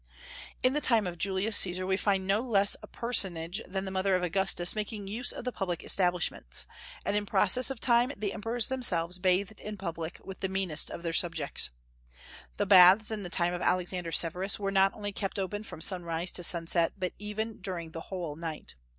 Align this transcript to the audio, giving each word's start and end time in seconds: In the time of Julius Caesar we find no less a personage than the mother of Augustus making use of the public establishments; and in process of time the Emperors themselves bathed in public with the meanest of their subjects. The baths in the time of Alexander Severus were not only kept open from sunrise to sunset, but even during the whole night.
In 0.63 0.73
the 0.73 0.81
time 0.81 1.05
of 1.05 1.19
Julius 1.19 1.55
Caesar 1.57 1.85
we 1.85 1.95
find 1.95 2.25
no 2.25 2.41
less 2.41 2.75
a 2.81 2.87
personage 2.87 3.61
than 3.67 3.85
the 3.85 3.91
mother 3.91 4.15
of 4.15 4.23
Augustus 4.23 4.73
making 4.73 5.05
use 5.05 5.31
of 5.31 5.45
the 5.45 5.51
public 5.51 5.83
establishments; 5.83 6.65
and 7.05 7.15
in 7.15 7.27
process 7.27 7.69
of 7.69 7.79
time 7.79 8.11
the 8.17 8.33
Emperors 8.33 8.65
themselves 8.65 9.19
bathed 9.19 9.59
in 9.59 9.77
public 9.77 10.19
with 10.23 10.39
the 10.39 10.49
meanest 10.49 10.89
of 10.89 11.03
their 11.03 11.13
subjects. 11.13 11.69
The 12.57 12.65
baths 12.65 13.11
in 13.11 13.21
the 13.21 13.29
time 13.29 13.53
of 13.53 13.61
Alexander 13.61 14.11
Severus 14.11 14.57
were 14.57 14.71
not 14.71 14.91
only 14.95 15.11
kept 15.11 15.37
open 15.37 15.61
from 15.61 15.81
sunrise 15.81 16.31
to 16.31 16.43
sunset, 16.43 16.93
but 16.97 17.13
even 17.19 17.57
during 17.61 17.91
the 17.91 18.01
whole 18.09 18.35
night. 18.35 18.73